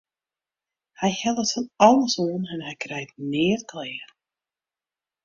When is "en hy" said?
2.53-2.73